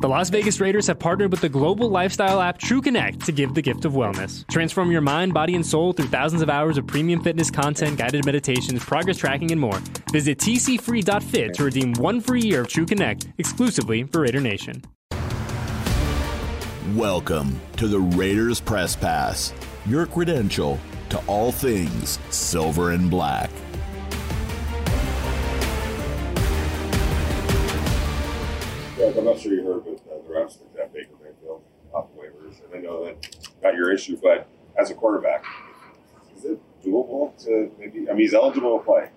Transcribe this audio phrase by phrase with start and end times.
[0.00, 3.54] The Las Vegas Raiders have partnered with the global lifestyle app True Connect to give
[3.54, 4.46] the gift of wellness.
[4.48, 8.24] Transform your mind, body, and soul through thousands of hours of premium fitness content, guided
[8.24, 9.80] meditations, progress tracking, and more.
[10.12, 14.84] Visit tcfree.fit to redeem one free year of True Connect exclusively for Raider Nation.
[16.94, 19.52] Welcome to the Raiders Press Pass,
[19.84, 20.78] your credential
[21.08, 23.50] to all things silver and black.
[29.16, 32.64] I'm not sure you heard, but uh, the Rams picked up Baker Mayfield off waivers,
[32.64, 35.44] and I know that not your issue, but as a quarterback,
[36.36, 38.08] is it doable to maybe?
[38.08, 39.08] I mean, he's eligible to play.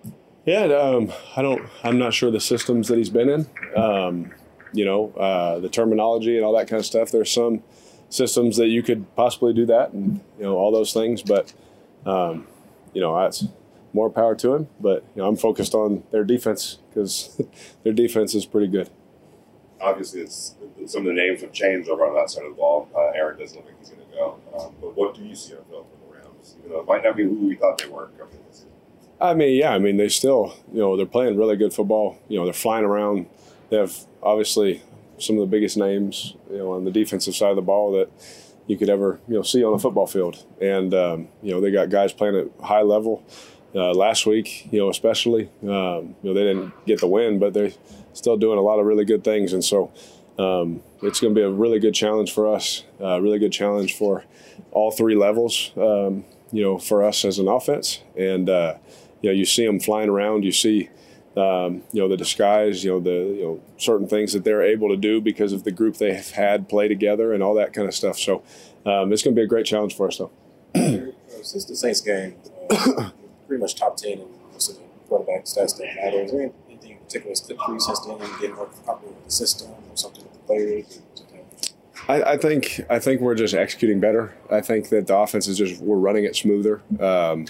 [0.45, 1.67] Yeah, um, I don't.
[1.83, 3.47] I'm not sure the systems that he's been in.
[3.75, 4.31] Um,
[4.73, 7.11] you know, uh, the terminology and all that kind of stuff.
[7.11, 7.61] There's some
[8.09, 11.21] systems that you could possibly do that, and you know all those things.
[11.21, 11.53] But
[12.05, 12.47] um,
[12.93, 13.45] you know, that's
[13.93, 14.67] more power to him.
[14.79, 17.41] But you know, I'm focused on their defense because
[17.83, 18.89] their defense is pretty good
[19.81, 22.89] obviously it's some of the names have changed over on that side of the ball.
[22.95, 24.39] Uh, Aaron doesn't look like he's going to go.
[24.57, 26.55] Um, but what do you see on film from the Rams?
[26.59, 28.69] Even though it might not be who we thought they were coming this season.
[29.19, 32.17] I mean, yeah, I mean they still, you know, they're playing really good football.
[32.27, 33.27] You know, they're flying around.
[33.69, 34.81] They have obviously
[35.19, 38.09] some of the biggest names, you know, on the defensive side of the ball that
[38.67, 40.45] you could ever, you know, see on a football field.
[40.59, 43.23] And um, you know, they got guys playing at high level.
[43.73, 47.53] Uh, last week, you know, especially, um, you know, they didn't get the win, but
[47.53, 47.71] they're
[48.13, 49.53] still doing a lot of really good things.
[49.53, 49.91] And so
[50.37, 53.51] um, it's going to be a really good challenge for us, a uh, really good
[53.51, 54.25] challenge for
[54.71, 58.01] all three levels, um, you know, for us as an offense.
[58.17, 58.75] And, uh,
[59.21, 60.89] you know, you see them flying around, you see,
[61.37, 64.89] um, you know, the disguise, you know, the, you know, certain things that they're able
[64.89, 67.87] to do because of the group they have had play together and all that kind
[67.87, 68.17] of stuff.
[68.17, 68.43] So
[68.85, 70.31] um, it's going to be a great challenge for us, though.
[70.73, 72.35] Since the Saints game,
[72.69, 73.11] uh,
[73.51, 76.21] pretty much top 10 in most of the quarterback stats that matter.
[76.21, 78.17] Is there anything in particular that's clicked for you since then?
[78.17, 81.01] Getting more comfortable with the system or something with the players?
[82.07, 84.33] I, I, think I think we're just executing better.
[84.49, 86.81] I think that the offense is just we're running it smoother.
[87.01, 87.45] Um,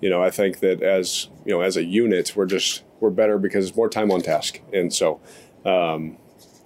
[0.00, 3.36] you know, I think that as you know, as a unit, we're just we're better
[3.36, 5.20] because it's more time on task, and so
[5.64, 6.16] um,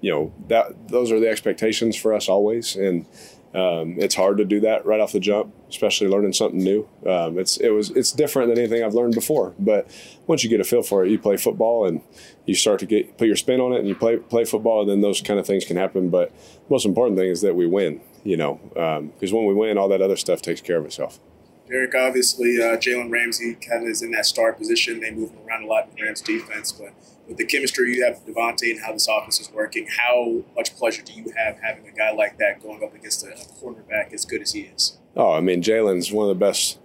[0.03, 2.77] you know that those are the expectations for us always.
[2.77, 3.07] And
[3.55, 6.89] um, it's hard to do that right off the jump, especially learning something new.
[7.07, 9.55] Um, it's it was it's different than anything I've learned before.
[9.59, 9.89] But
[10.27, 12.01] once you get a feel for it, you play football and
[12.47, 14.91] you start to get put your spin on it, and you play play football, and
[14.91, 16.11] then those kind of things can happen.
[16.11, 16.33] But
[16.69, 18.01] most important thing is that we win.
[18.25, 18.55] You know,
[19.15, 21.21] because um, when we win, all that other stuff takes care of itself.
[21.75, 25.01] Derek, obviously, uh, Jalen Ramsey kind of is in that star position.
[25.01, 26.95] They move him around a lot in the Rams defense, but
[27.27, 30.77] with the chemistry you have with Davante and how this offense is working, how much
[30.77, 34.13] pleasure do you have having a guy like that going up against a, a cornerback
[34.13, 34.99] as good as he is?
[35.17, 36.79] Oh, I mean, Jalen's one of the best,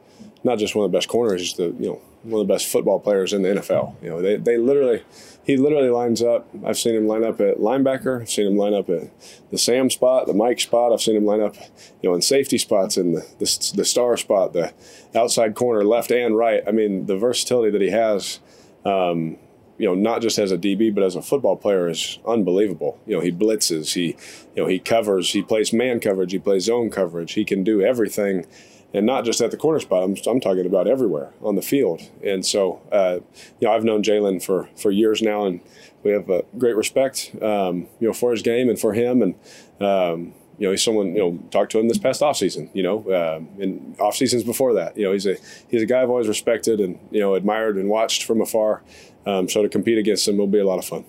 [0.43, 2.67] not just one of the best corners, he's the you know one of the best
[2.67, 3.95] football players in the NFL.
[4.01, 5.03] You know, they they literally
[5.49, 6.47] he literally lines up.
[6.65, 8.21] I've seen him line up at linebacker.
[8.21, 9.09] I've seen him line up at
[9.49, 10.93] the Sam spot, the Mike spot.
[10.93, 11.55] I've seen him line up,
[12.01, 14.73] you know, in safety spots in the, the, the star spot, the
[15.15, 16.61] outside corner, left and right.
[16.67, 18.39] I mean, the versatility that he has,
[18.85, 19.37] um,
[19.79, 22.99] you know, not just as a DB but as a football player is unbelievable.
[23.07, 24.17] You know, he blitzes, he,
[24.55, 27.33] you know, he covers, he plays man coverage, he plays zone coverage.
[27.33, 28.45] He can do everything
[28.93, 30.03] and not just at the corner spot.
[30.03, 32.01] I'm, I'm talking about everywhere on the field.
[32.23, 33.19] And so, uh,
[33.59, 35.61] you know, I've known Jalen for for years now, and
[36.03, 39.21] we have a great respect, um, you know, for his game and for him.
[39.21, 39.35] And
[39.79, 42.69] um, you know, he's someone you know talked to him this past off season.
[42.73, 44.97] You know, uh, in off seasons before that.
[44.97, 45.35] You know, he's a
[45.69, 48.83] he's a guy I've always respected and you know admired and watched from afar.
[49.25, 51.05] Um, so to compete against him will be a lot of fun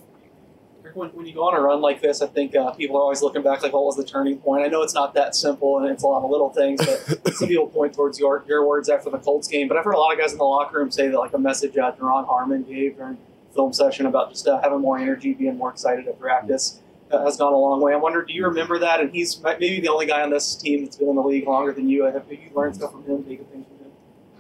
[0.95, 3.23] when, when you go on a run like this, I think uh, people are always
[3.23, 4.65] looking back like, what was the turning point?
[4.65, 7.49] I know it's not that simple and it's a lot of little things, but some
[7.49, 9.69] people point towards your, your words after the Colts game.
[9.69, 11.39] But I've heard a lot of guys in the locker room say that like a
[11.39, 13.19] message uh, Duron Harmon gave during
[13.55, 16.81] film session about just uh, having more energy, being more excited at practice
[17.11, 17.93] uh, has gone a long way.
[17.93, 19.01] I wonder, do you remember that?
[19.01, 21.73] And he's maybe the only guy on this team that's been in the league longer
[21.73, 22.05] than you.
[22.05, 23.93] Have you learned stuff from him, taken things from him?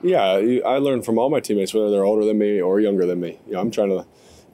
[0.02, 0.22] Yeah,
[0.68, 3.38] I learned from all my teammates, whether they're older than me or younger than me.
[3.46, 4.06] You know, I'm trying to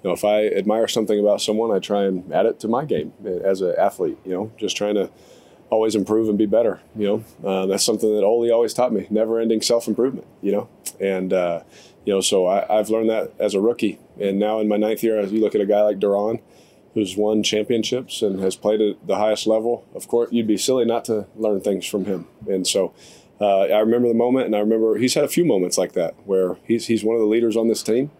[0.04, 3.12] know, if I admire something about someone, I try and add it to my game
[3.24, 4.18] as an athlete.
[4.24, 5.10] You know, just trying to
[5.70, 6.80] always improve and be better.
[6.94, 7.06] You
[7.42, 10.26] know, uh, that's something that Ole always taught me: never-ending self-improvement.
[10.42, 10.68] You know,
[11.00, 11.62] and uh,
[12.04, 15.02] you know, so I, have learned that as a rookie, and now in my ninth
[15.02, 16.40] year, as you look at a guy like Duron,
[16.94, 19.86] who's won championships and has played at the highest level.
[19.94, 22.94] Of course, you'd be silly not to learn things from him, and so.
[23.38, 26.14] Uh, I remember the moment, and I remember he's had a few moments like that
[26.24, 28.10] where he's he's one of the leaders on this team.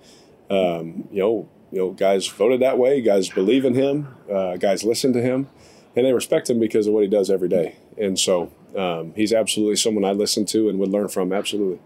[0.51, 3.01] Um, you know, you know, guys voted that way.
[3.01, 4.15] Guys believe in him.
[4.31, 5.49] Uh, guys listen to him,
[5.95, 7.77] and they respect him because of what he does every day.
[7.99, 11.33] And so um, he's absolutely someone I listen to and would learn from.
[11.33, 11.81] Absolutely.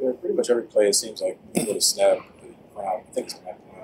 [0.00, 2.18] Yeah, pretty much every play it seems like with a snap,
[2.76, 3.34] I think it's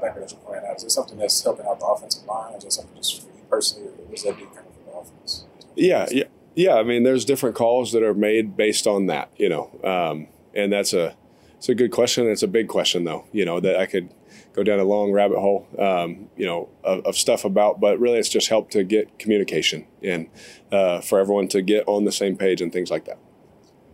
[0.01, 0.77] back that pointing out.
[0.77, 3.29] Is it something that's helping out the offensive line, or is it something just for
[3.29, 5.43] you personally, or does that do kind of
[5.77, 6.25] Yeah, yeah,
[6.55, 6.75] yeah.
[6.75, 10.73] I mean, there's different calls that are made based on that, you know, um, and
[10.73, 11.17] that's a
[11.59, 12.29] it's a good question.
[12.29, 14.15] It's a big question though, you know, that I could
[14.53, 17.81] go down a long rabbit hole, um, you know, of, of, stuff about.
[17.81, 20.29] But really, it's just helped to get communication and
[20.71, 23.19] uh, for everyone to get on the same page and things like that.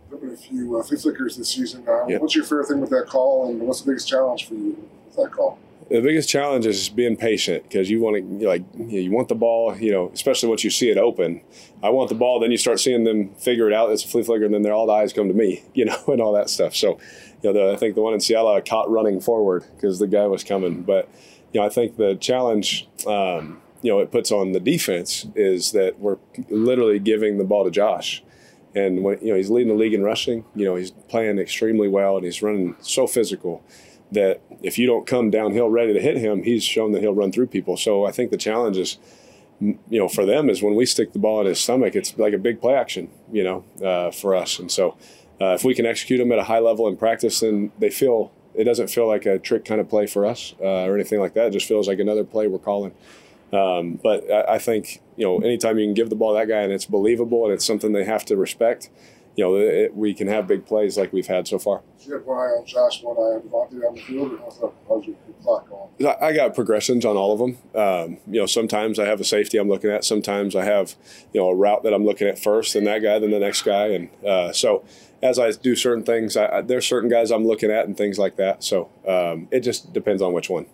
[0.09, 1.87] There have been a few uh, flea flickers this season.
[1.87, 2.05] Uh.
[2.19, 5.15] What's your favorite thing with that call, and what's the biggest challenge for you with
[5.15, 5.57] that call?
[5.89, 9.77] the biggest challenge is being patient because you want to like you want the ball
[9.77, 11.41] you know especially once you see it open
[11.83, 14.23] i want the ball then you start seeing them figure it out it's a flea
[14.23, 16.75] flicker and then all the eyes come to me you know and all that stuff
[16.75, 16.99] so
[17.45, 20.07] you know the, i think the one in seattle i caught running forward because the
[20.07, 21.07] guy was coming but
[21.53, 25.71] you know i think the challenge um, you know it puts on the defense is
[25.71, 26.17] that we're
[26.49, 28.23] literally giving the ball to josh
[28.73, 31.87] and when you know he's leading the league in rushing you know he's playing extremely
[31.87, 33.63] well and he's running so physical
[34.11, 37.31] that if you don't come downhill ready to hit him, he's shown that he'll run
[37.31, 37.75] through people.
[37.75, 38.97] So I think the challenge is,
[39.59, 42.31] you know, for them is when we stick the ball in his stomach, it's like
[42.31, 44.59] a big play action, you know, uh, for us.
[44.59, 44.95] And so
[45.41, 48.31] uh, if we can execute them at a high level in practice, then they feel
[48.53, 51.33] it doesn't feel like a trick kind of play for us uh, or anything like
[51.33, 51.47] that.
[51.47, 52.93] It just feels like another play we're calling.
[53.51, 56.47] Um, but I, I, think you know, anytime you can give the ball to that
[56.47, 58.89] guy and it's believable and it's something they have to respect,
[59.35, 61.81] you know, it, we can have big plays like we've had so far.
[61.97, 64.37] So you had one eye on Josh, one eye on Davante on the field, or
[64.37, 66.15] how's, that, how's your clock going?
[66.21, 67.57] I got progressions on all of them.
[67.73, 70.03] Um, you know, sometimes I have a safety I'm looking at.
[70.03, 70.95] Sometimes I have,
[71.33, 73.61] you know, a route that I'm looking at first, then that guy, then the next
[73.61, 74.83] guy, and uh, so
[75.23, 78.19] as I do certain things, I, I, there's certain guys I'm looking at and things
[78.19, 78.63] like that.
[78.63, 80.65] So um, it just depends on which one.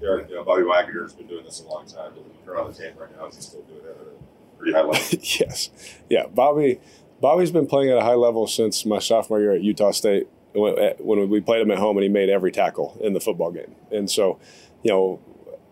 [0.00, 2.12] Yeah, you know, Bobby Wagner's been doing this a long time.
[2.14, 4.58] But if you're on the tape right now, is he still doing it at a
[4.58, 5.18] pretty high level?
[5.22, 5.70] yes.
[6.08, 6.80] Yeah, Bobby
[7.20, 11.28] Bobby's been playing at a high level since my sophomore year at Utah State when
[11.28, 13.74] we played him at home and he made every tackle in the football game.
[13.90, 14.38] And so,
[14.82, 15.20] you know,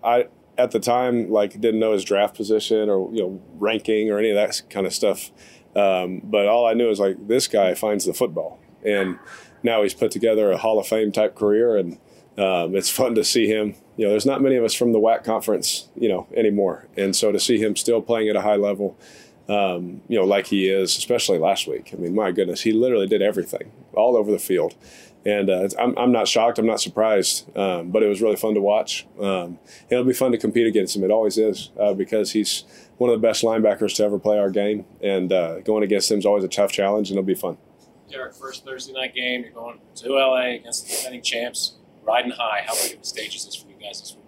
[0.03, 0.29] I
[0.59, 4.31] at the time like didn't know his draft position or you know ranking or any
[4.31, 5.31] of that kind of stuff.
[5.77, 9.19] Um, but all I knew is like this guy finds the football, and
[9.63, 11.99] now he's put together a Hall of Fame type career, and
[12.37, 13.77] um, it's fun to see him.
[13.97, 17.15] You know, there's not many of us from the WAC conference, you know, anymore, and
[17.15, 18.97] so to see him still playing at a high level
[19.49, 21.91] um, you know, like he is, especially last week.
[21.93, 24.75] I mean, my goodness, he literally did everything all over the field.
[25.25, 26.59] And uh, I'm, I'm not shocked.
[26.59, 27.56] I'm not surprised.
[27.56, 29.06] Um, but it was really fun to watch.
[29.21, 29.59] Um,
[29.91, 31.03] it'll be fun to compete against him.
[31.03, 32.65] It always is uh, because he's
[32.99, 34.85] one of the best linebackers to ever play our game.
[35.03, 37.59] And uh, going against him is always a tough challenge, and it'll be fun.
[38.11, 42.62] Derek, first Thursday night game, you're going to LA against the defending champs, riding high.
[42.67, 44.25] How big of a stage is this for you guys this week?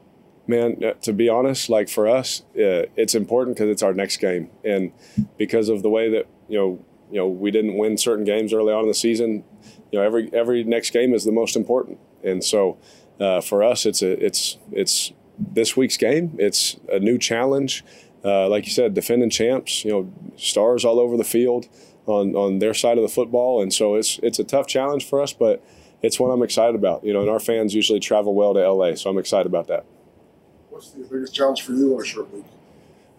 [0.51, 4.19] Man, uh, to be honest, like for us, uh, it's important because it's our next
[4.19, 4.93] game, and
[5.39, 8.73] because of the way that you know, you know, we didn't win certain games early
[8.73, 9.45] on in the season.
[9.91, 12.77] You know, every every next game is the most important, and so
[13.19, 16.37] uh, for us, it's a it's it's this week's game.
[16.39, 17.85] It's a new challenge.
[18.23, 19.85] Uh, like you said, defending champs.
[19.85, 21.69] You know, stars all over the field
[22.07, 25.23] on on their side of the football, and so it's it's a tough challenge for
[25.23, 25.65] us, but
[26.03, 27.05] it's one I'm excited about.
[27.05, 29.87] You know, and our fans usually travel well to LA, so I'm excited about that.
[30.81, 32.47] What's the biggest challenge for you on a short week?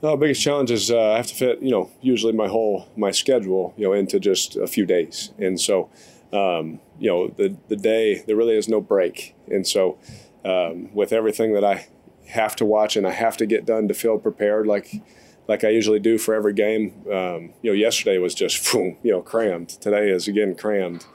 [0.01, 3.11] No, biggest challenge is uh, I have to fit, you know, usually my whole my
[3.11, 5.87] schedule, you know, into just a few days, and so,
[6.33, 9.99] um, you know, the the day there really is no break, and so,
[10.43, 11.85] um, with everything that I
[12.29, 14.99] have to watch and I have to get done to feel prepared, like
[15.47, 16.93] like I usually do for every game.
[17.11, 19.69] Um, you know, yesterday was just boom, you know, crammed.
[19.69, 21.05] Today is again crammed.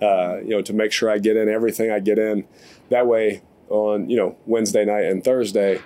[0.00, 2.46] Uh, you know, to make sure I get in everything I get in.
[2.90, 5.80] That way, on you know Wednesday night and Thursday,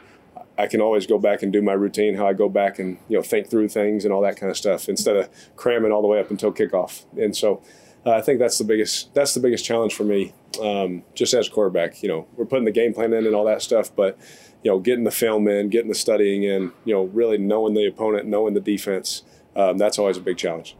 [0.60, 3.16] I can always go back and do my routine, how I go back and you
[3.16, 6.08] know think through things and all that kind of stuff instead of cramming all the
[6.08, 7.04] way up until kickoff.
[7.16, 7.62] And so
[8.04, 11.48] uh, I think that's the biggest that's the biggest challenge for me, um, just as
[11.48, 12.02] a quarterback.
[12.02, 14.18] You know, we're putting the game plan in and all that stuff, but
[14.62, 17.86] you know, getting the film in, getting the studying in, you know, really knowing the
[17.86, 19.22] opponent, knowing the defense,
[19.56, 20.76] um, that's always a big challenge.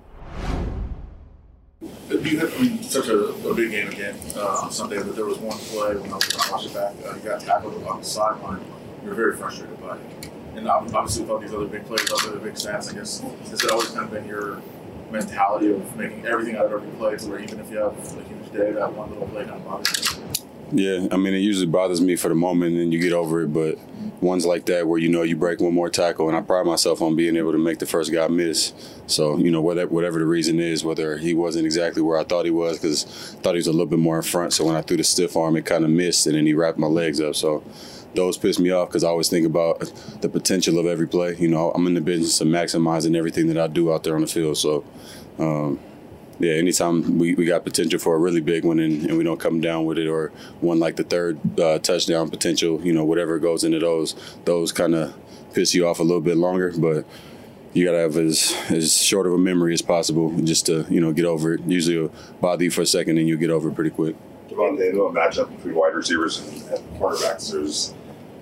[2.11, 5.39] You had I mean, such a, a, big game again uh, Sunday, but there was
[5.39, 8.61] one play when I was watching back, uh, you got tackled on the sideline
[9.05, 10.31] you're very frustrated by it.
[10.55, 13.65] And obviously, with all these other big plays, all other big stats, I guess, has
[13.65, 14.61] it always kind of been your
[15.11, 18.23] mentality of making everything out of every play to where even if you have a
[18.25, 20.23] huge day, that one little play kind of bothers you?
[20.73, 23.53] Yeah, I mean, it usually bothers me for the moment and you get over it,
[23.53, 23.77] but
[24.23, 27.03] ones like that where you know you break one more tackle, and I pride myself
[27.03, 28.73] on being able to make the first guy miss.
[29.09, 32.45] So, you know, whatever, whatever the reason is, whether he wasn't exactly where I thought
[32.45, 34.77] he was, because I thought he was a little bit more in front, so when
[34.77, 37.21] I threw the stiff arm, it kind of missed, and then he wrapped my legs
[37.21, 37.35] up.
[37.35, 37.65] So,
[38.15, 39.81] those piss me off because I always think about
[40.21, 41.37] the potential of every play.
[41.37, 44.23] You know, I'm in the business of maximizing everything that I do out there on
[44.23, 44.57] the field.
[44.57, 44.85] So,
[45.39, 45.79] um,
[46.39, 49.39] yeah, anytime we, we got potential for a really big one and, and we don't
[49.39, 50.29] come down with it, or
[50.61, 54.15] one like the third uh, touchdown potential, you know, whatever goes into those,
[54.45, 55.15] those kind of
[55.53, 56.73] piss you off a little bit longer.
[56.77, 57.05] But
[57.73, 61.01] you got to have as as short of a memory as possible just to you
[61.01, 61.61] know get over it.
[61.67, 64.17] Usually it'll bother you for a second and you get over it pretty quick.
[64.49, 67.53] Davante, a matchup between wide receivers and quarterbacks.
[67.53, 67.95] There's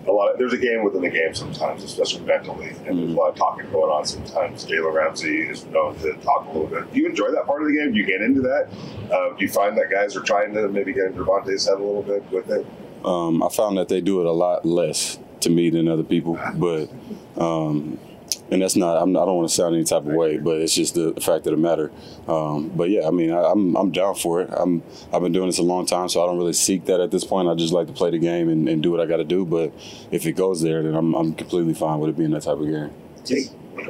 [0.09, 0.33] a lot.
[0.33, 2.97] Of, there's a game within the game sometimes, especially mentally, and Mm-hmm.
[3.01, 4.65] there's a lot of talking going on sometimes.
[4.67, 6.93] Jalen Ramsey is known to talk a little bit.
[6.93, 7.93] Do you enjoy that part of the game?
[7.93, 8.69] Do you get into that?
[9.13, 11.85] Uh, do you find that guys are trying to maybe get into Davante's head a
[11.85, 12.67] little bit with it?
[13.05, 16.39] Um, I found that they do it a lot less to me than other people,
[16.57, 16.89] but
[17.37, 17.99] um,
[18.51, 19.01] and that's not.
[19.01, 21.47] I'm I don't want to sound any type of way, but it's just the, fact
[21.47, 21.91] of the matter.
[22.27, 24.51] Um, but yeah, I mean, I, I'm I'm down for it.
[24.57, 27.11] I'm I've been doing this a long time, so I don't really seek that at
[27.11, 27.49] this point.
[27.49, 29.45] I just like to play the game and, and do what I got to do.
[29.45, 29.73] But
[30.11, 32.67] if it goes there, then I'm I'm completely fine with it being that type of
[32.67, 32.91] game.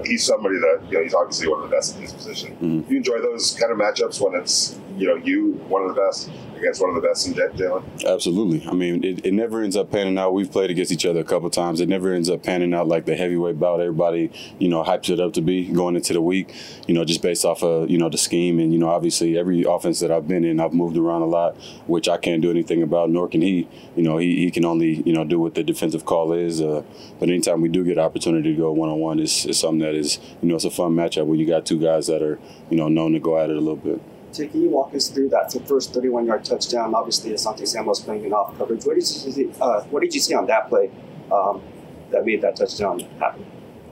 [0.04, 1.02] He's somebody that you know.
[1.02, 2.52] He's obviously one of the best in his position.
[2.56, 2.90] Mm-hmm.
[2.90, 6.30] You enjoy those kind of matchups when it's you know you one of the best
[6.58, 8.06] against one of the best in depth, Jalen?
[8.06, 8.66] Absolutely.
[8.68, 10.34] I mean, it, it never ends up panning out.
[10.34, 11.80] We've played against each other a couple times.
[11.80, 15.20] It never ends up panning out like the heavyweight bout everybody, you know, hypes it
[15.20, 16.54] up to be going into the week,
[16.86, 18.58] you know, just based off of, you know, the scheme.
[18.58, 21.56] And, you know, obviously every offense that I've been in, I've moved around a lot,
[21.86, 23.68] which I can't do anything about, nor can he.
[23.96, 26.60] You know, he, he can only, you know, do what the defensive call is.
[26.60, 26.82] Uh,
[27.18, 29.94] but anytime we do get an opportunity to go one on one, it's something that
[29.94, 32.38] is, you know, it's a fun matchup when you got two guys that are,
[32.70, 34.00] you know, known to go at it a little bit.
[34.46, 36.94] Can you walk us through that the first 31 yard touchdown?
[36.94, 38.84] Obviously, Asante Samuel's playing in off coverage.
[38.84, 40.90] What did you see, uh, what did you see on that play
[41.32, 41.62] um,
[42.10, 43.44] that made that touchdown happen?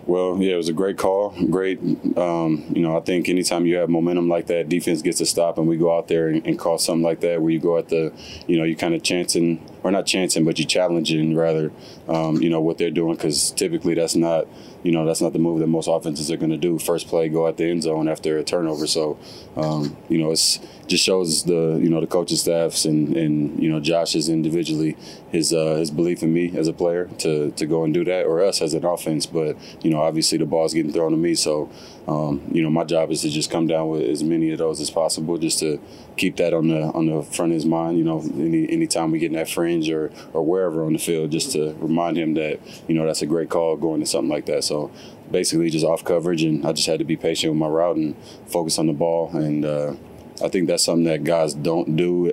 [0.07, 1.35] Well, yeah, it was a great call.
[1.51, 1.81] Great.
[2.17, 5.59] Um, you know, I think anytime you have momentum like that, defense gets to stop,
[5.59, 7.89] and we go out there and, and call something like that, where you go at
[7.89, 8.13] the,
[8.47, 11.73] you know, you kind of chancing, or not chancing, but you challenging rather,
[12.09, 14.47] um, you know, what they're doing, because typically that's not,
[14.83, 16.79] you know, that's not the move that most offenses are going to do.
[16.79, 18.87] First play, go at the end zone after a turnover.
[18.87, 19.19] So,
[19.57, 23.69] um, you know, it's just shows the, you know, the coaching staffs and and you
[23.69, 24.97] know Josh's individually
[25.33, 28.27] his uh, his belief in me as a player to to go and do that,
[28.27, 29.27] or us as an offense.
[29.27, 31.71] But you know, obviously the ball's getting thrown to me, so
[32.09, 34.81] um, you know my job is to just come down with as many of those
[34.81, 35.81] as possible, just to
[36.17, 37.99] keep that on the on the front of his mind.
[37.99, 41.33] You know, any anytime we get in that fringe or or wherever on the field,
[41.33, 44.47] just to remind him that you know that's a great call going to something like
[44.47, 44.63] that.
[44.63, 44.93] So
[45.31, 48.17] basically, just off coverage, and I just had to be patient with my route and
[48.47, 49.65] focus on the ball and.
[49.65, 49.95] Uh,
[50.43, 52.31] I think that's something that guys don't do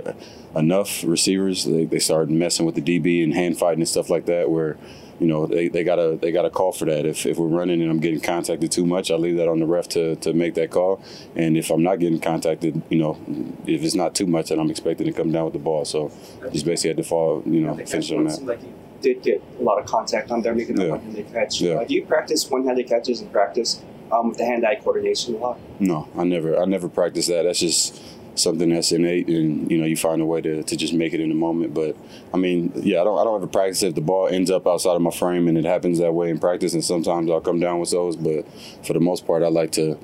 [0.56, 1.06] enough.
[1.06, 4.50] Receivers they, they start messing with the DB and hand fighting and stuff like that.
[4.50, 4.78] Where
[5.20, 7.06] you know they, they gotta they gotta call for that.
[7.06, 9.66] If, if we're running and I'm getting contacted too much, I leave that on the
[9.66, 11.02] ref to, to make that call.
[11.36, 13.18] And if I'm not getting contacted, you know,
[13.66, 15.86] if it's not too much, then I'm expected to come down with the ball.
[15.86, 16.12] So
[16.52, 18.42] just basically had to fall, you know, finish on that.
[18.44, 20.90] like you did get a lot of contact on there, making a Yeah.
[20.92, 21.62] one-handed catch.
[21.62, 21.76] Yeah.
[21.76, 25.60] Uh, do you practice one-handed catches in practice um, with the hand-eye coordination a lot?
[25.80, 27.44] No, I never I never practice that.
[27.44, 28.02] That's just
[28.36, 31.20] something that's innate and you know you find a way to, to just make it
[31.20, 31.74] in the moment.
[31.74, 31.96] But
[32.34, 34.96] i mean yeah i don't i don't ever practice if the ball ends up outside
[34.96, 37.80] of my frame and it happens that way in practice and sometimes i'll come down
[37.80, 38.16] with those.
[38.16, 38.46] But
[38.86, 39.98] for the most part i like to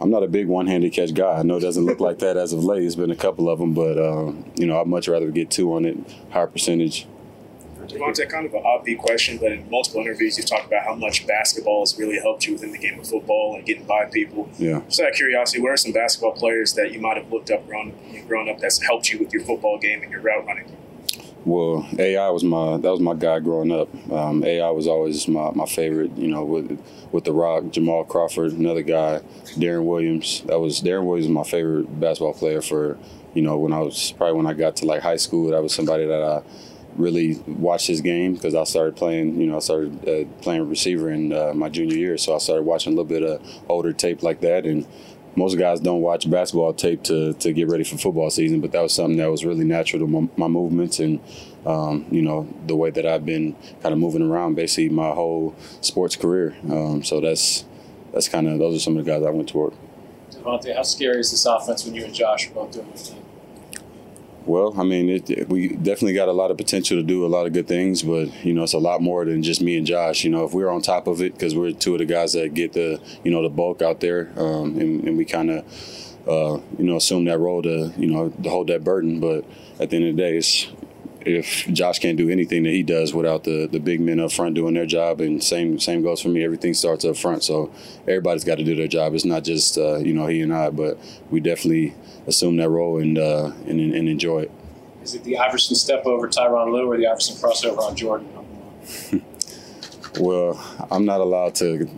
[0.00, 1.38] i'm not a big one-handed catch guy.
[1.38, 2.82] I know it doesn't look like that as of late.
[2.82, 5.72] It's been a couple of them but um, you know i'd much rather get two
[5.74, 5.96] on it
[6.30, 7.06] higher percentage
[7.88, 11.26] Davante, kind of an offbeat question, but in multiple interviews, you've talked about how much
[11.26, 14.48] basketball has really helped you within the game of football and getting by people.
[14.58, 17.50] yeah Just out of curiosity, what are some basketball players that you might have looked
[17.50, 17.94] up growing,
[18.26, 20.70] growing up that's helped you with your football game and your route running?
[21.44, 23.88] Well, AI was my that was my guy growing up.
[24.10, 26.16] Um, AI was always my, my favorite.
[26.16, 26.80] You know, with
[27.12, 29.20] with the Rock, Jamal Crawford, another guy,
[29.56, 30.42] Deron Williams.
[30.46, 32.98] That was Deron Williams was my favorite basketball player for
[33.34, 35.50] you know when I was probably when I got to like high school.
[35.50, 36.42] That was somebody that I
[36.96, 39.40] really watched his game because I started playing.
[39.40, 42.62] You know, I started uh, playing receiver in uh, my junior year, so I started
[42.62, 44.86] watching a little bit of older tape like that and
[45.36, 48.82] most guys don't watch basketball tape to, to get ready for football season, but that
[48.82, 51.20] was something that was really natural to my, my movements and,
[51.66, 55.54] um, you know, the way that I've been kind of moving around basically my whole
[55.80, 56.56] sports career.
[56.70, 57.64] Um, so that's
[58.12, 59.74] that's kind of those are some of the guys I went toward.
[60.30, 63.14] Davante, how scary is this offense when you and Josh are both doing this?
[64.46, 67.46] Well, I mean, it, we definitely got a lot of potential to do a lot
[67.46, 70.22] of good things, but you know, it's a lot more than just me and Josh.
[70.22, 72.52] You know, if we're on top of it, because we're two of the guys that
[72.52, 75.64] get the you know the bulk out there, um, and, and we kind of
[76.28, 79.18] uh, you know assume that role to you know to hold that burden.
[79.18, 79.46] But
[79.80, 80.66] at the end of the day, it's
[81.24, 84.54] if Josh can't do anything that he does without the the big men up front
[84.54, 86.44] doing their job, and same same goes for me.
[86.44, 89.14] Everything starts up front, so everybody's got to do their job.
[89.14, 90.98] It's not just uh, you know he and I, but
[91.30, 91.94] we definitely
[92.26, 94.50] assume that role and uh, and, and enjoy it.
[95.02, 98.28] Is it the Iverson step over Tyronn Lue or the Iverson crossover on Jordan?
[100.20, 100.62] Well,
[100.92, 101.88] I'm not allowed to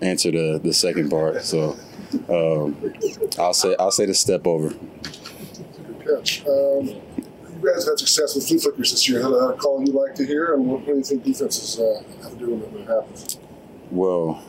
[0.00, 1.76] answer the, the second part, so
[2.28, 2.94] um,
[3.38, 4.70] I'll say I'll say the step over.
[4.70, 6.46] Good catch.
[6.46, 7.00] Um,
[7.62, 9.22] you guys had success with flea flickers this year.
[9.22, 11.24] Had a, had a call you like to hear, and what, what do you think
[11.24, 13.38] defenses uh, have to do when that happens?
[13.90, 14.42] Well,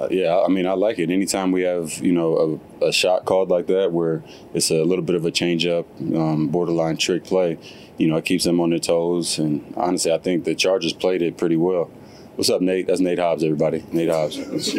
[0.00, 1.08] Uh, yeah, I mean, I like it.
[1.10, 5.04] Anytime we have, you know, a, a shot called like that where it's a little
[5.04, 7.58] bit of a change up, um, borderline trick play,
[7.96, 9.38] you know, it keeps them on their toes.
[9.38, 11.90] And honestly, I think the Chargers played it pretty well.
[12.34, 12.86] What's up, Nate?
[12.88, 13.84] That's Nate Hobbs, everybody.
[13.92, 14.36] Nate Hobbs.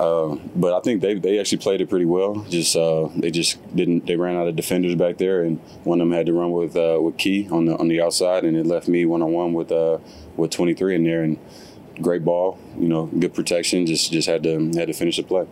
[0.00, 2.46] Uh, but I think they they actually played it pretty well.
[2.48, 6.08] Just uh, they just didn't they ran out of defenders back there, and one of
[6.08, 8.64] them had to run with uh, with Key on the on the outside, and it
[8.64, 9.98] left me one on one with uh,
[10.36, 11.38] with 23 in there, and
[12.00, 13.84] great ball, you know, good protection.
[13.84, 15.46] Just just had to had to finish the play.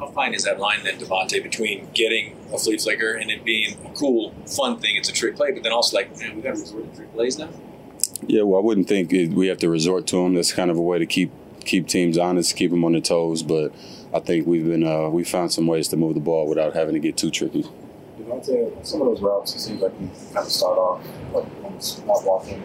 [0.00, 3.76] How fine is that line then, Davante, between getting a flea flicker and it being
[3.86, 4.96] a cool, fun thing?
[4.96, 7.12] It's a trick play, but then also like, man, we got to resort to trick
[7.12, 7.48] plays now.
[8.26, 10.34] Yeah, well, I wouldn't think it, we have to resort to them.
[10.34, 11.30] That's kind of a way to keep
[11.64, 13.42] keep teams honest, keep them on their toes.
[13.42, 13.72] But
[14.12, 16.94] I think we've been uh, we found some ways to move the ball without having
[16.94, 17.64] to get too tricky.
[18.18, 22.06] Davante, some of those routes, it seems like you kind of start off like almost
[22.06, 22.62] not walking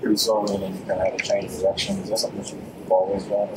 [0.00, 1.98] pretty slowly, and then you kind of have to change direction.
[1.98, 3.48] Is that something that you've always done?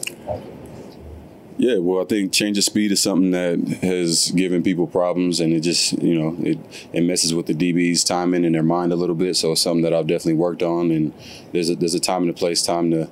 [1.58, 5.54] Yeah, well, I think change of speed is something that has given people problems, and
[5.54, 6.58] it just you know it
[6.92, 9.36] it messes with the DB's timing and their mind a little bit.
[9.38, 11.14] So it's something that I've definitely worked on, and
[11.54, 13.10] there's a there's a time and a place, time to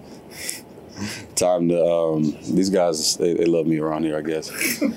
[1.36, 4.52] time to um, these guys they, they, love me around here i guess.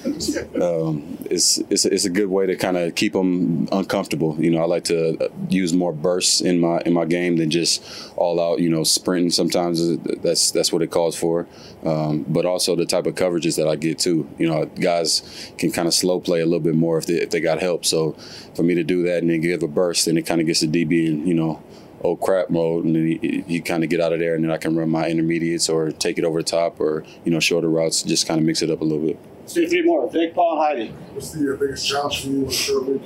[0.56, 4.62] Um, it's, it's, it's a good way to kind of keep them uncomfortable you know
[4.62, 7.82] i like to use more bursts in my in my game than just
[8.16, 11.46] all out you know sprinting sometimes that's that's what it calls for.
[11.84, 15.70] Um, but also the type of coverages that i get too you know guys can
[15.70, 17.84] kind of slow play a little bit more if they, if they got help.
[17.84, 18.12] So
[18.54, 20.60] for me to do that and then give a burst then it kind of gets
[20.60, 21.62] the db in you know
[22.02, 24.50] oh crap mode, and then you, you kind of get out of there, and then
[24.50, 27.68] I can run my intermediates or take it over the top, or you know shorter
[27.68, 29.18] routes, just kind of mix it up a little bit.
[29.46, 30.10] See three more.
[30.10, 30.88] Vic, Paul, Heidi.
[31.12, 33.02] What's the uh, biggest challenge for you in a short week?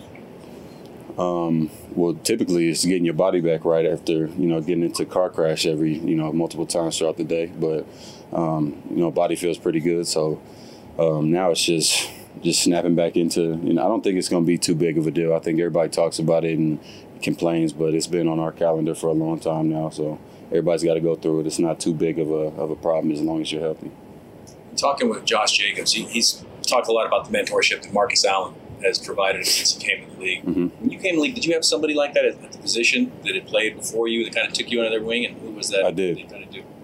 [1.18, 5.28] Um, well, typically it's getting your body back right after you know getting into car
[5.28, 7.46] crash every you know multiple times throughout the day.
[7.46, 7.86] But
[8.32, 10.06] um, you know, body feels pretty good.
[10.06, 10.40] So
[10.98, 12.10] um, now it's just
[12.42, 13.60] just snapping back into.
[13.62, 15.34] You know, I don't think it's going to be too big of a deal.
[15.34, 16.78] I think everybody talks about it and
[17.22, 19.90] complains, but it's been on our calendar for a long time now.
[19.90, 21.46] So everybody's got to go through it.
[21.46, 23.90] It's not too big of a, of a problem as long as you're healthy.
[24.76, 28.54] Talking with Josh Jacobs, he, he's talked a lot about the mentorship that Marcus Allen
[28.82, 30.44] has provided since he came in the league.
[30.44, 30.66] Mm-hmm.
[30.80, 33.12] When you came in the league, did you have somebody like that at, the position
[33.24, 35.26] that had played before you that kind of took you under their wing?
[35.26, 35.84] And who was that?
[35.84, 36.32] I did.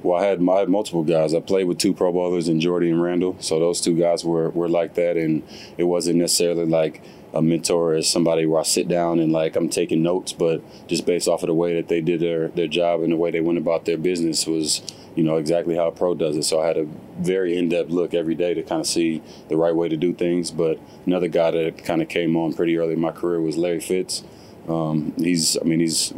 [0.02, 1.34] Well, I had, my multiple guys.
[1.34, 3.36] I played with two Pro Bowlers in Jordy and Randall.
[3.40, 5.16] So those two guys were, were like that.
[5.16, 5.42] And
[5.78, 7.02] it wasn't necessarily like–
[7.36, 11.04] a mentor is somebody where I sit down and like I'm taking notes, but just
[11.04, 13.40] based off of the way that they did their their job and the way they
[13.40, 14.80] went about their business was,
[15.14, 16.44] you know, exactly how a pro does it.
[16.44, 19.76] So I had a very in-depth look every day to kind of see the right
[19.76, 20.50] way to do things.
[20.50, 23.80] But another guy that kind of came on pretty early in my career was Larry
[23.80, 24.24] Fitz.
[24.66, 26.14] Um, he's, I mean, he's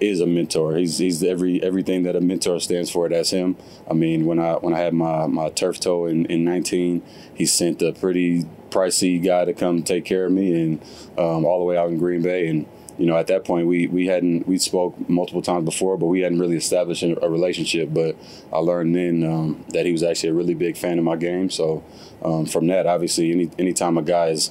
[0.00, 0.76] is a mentor.
[0.76, 3.08] He's he's every everything that a mentor stands for.
[3.08, 3.56] That's him.
[3.90, 7.02] I mean, when I when I had my my turf toe in, in 19,
[7.34, 10.82] he sent a pretty pricey guy to come take care of me, and
[11.18, 12.48] um, all the way out in Green Bay.
[12.48, 12.66] And
[12.98, 16.20] you know, at that point, we we hadn't we spoke multiple times before, but we
[16.20, 17.90] hadn't really established a relationship.
[17.92, 18.16] But
[18.52, 21.50] I learned then um, that he was actually a really big fan of my game.
[21.50, 21.84] So
[22.22, 24.50] um, from that, obviously, any anytime a guy is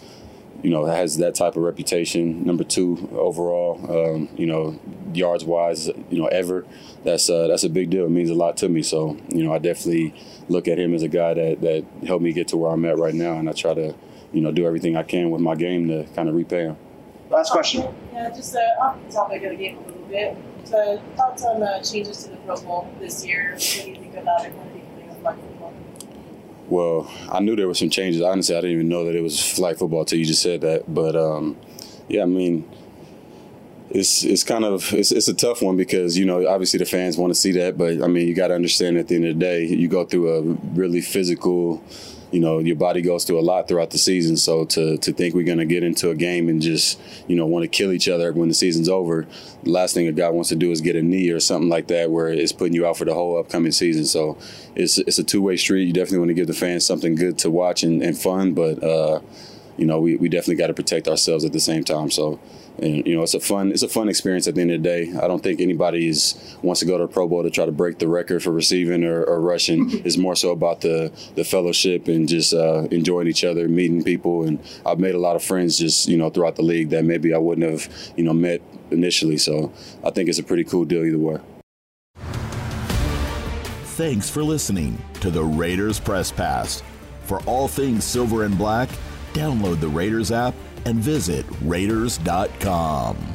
[0.63, 2.45] you know, has that type of reputation.
[2.45, 4.79] Number two overall, um, you know,
[5.13, 6.65] yards wise, you know, ever.
[7.03, 8.05] That's uh, that's a big deal.
[8.05, 8.81] It means a lot to me.
[8.81, 10.13] So, you know, I definitely
[10.49, 12.97] look at him as a guy that that helped me get to where I'm at
[12.97, 13.95] right now, and I try to,
[14.33, 16.77] you know, do everything I can with my game to kind of repay him.
[17.29, 17.83] Last question.
[18.13, 20.37] Yeah, just uh, off the topic of the game a little bit.
[20.63, 23.51] So, thoughts on uh, changes to the Pro Bowl this year?
[23.51, 24.53] What do you think about it?
[24.53, 25.73] What do you think of like football?
[26.67, 28.21] Well, I knew there were some changes.
[28.21, 30.91] Honestly, I didn't even know that it was flag football till you just said that.
[30.93, 31.57] But um,
[32.09, 32.67] yeah, I mean,
[33.91, 37.17] it's it's kind of it's, it's a tough one because you know obviously the fans
[37.17, 39.35] want to see that, but I mean you got to understand at the end of
[39.35, 40.41] the day you go through a
[40.73, 41.83] really physical
[42.31, 44.37] you know your body goes through a lot throughout the season.
[44.37, 47.45] So to to think we're going to get into a game and just you know
[47.45, 49.27] want to kill each other when the season's over,
[49.63, 51.87] the last thing a guy wants to do is get a knee or something like
[51.87, 54.05] that where it's putting you out for the whole upcoming season.
[54.05, 54.37] So
[54.75, 55.85] it's it's a two way street.
[55.85, 58.83] You definitely want to give the fans something good to watch and, and fun, but
[58.83, 59.19] uh,
[59.77, 62.09] you know we, we definitely got to protect ourselves at the same time.
[62.11, 62.39] So
[62.77, 64.89] and you know it's a fun it's a fun experience at the end of the
[64.89, 65.13] day.
[65.17, 67.71] I don't think anybody is wants to go to a Pro Bowl to try to
[67.71, 69.89] break the record for receiving or, or rushing.
[70.05, 74.43] it's more so about the the fellowship and just uh, enjoying each other, meeting people.
[74.43, 77.33] And I've made a lot of friends just you know throughout the league that maybe
[77.33, 78.61] I wouldn't have you know met
[78.91, 79.37] initially.
[79.37, 79.71] So
[80.03, 81.39] I think it's a pretty cool deal either way.
[83.95, 86.83] Thanks for listening to the Raiders Press Pass.
[87.23, 88.89] For all things silver and black,
[89.35, 93.34] download the Raiders app and visit Raiders.com.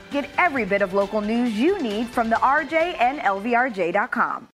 [0.11, 4.51] Get every bit of local news you need from the RJ and LVRJ.com.